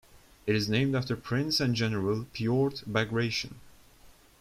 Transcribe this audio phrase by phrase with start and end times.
[0.47, 3.59] It is named after Prince and General Pyotr Bagration.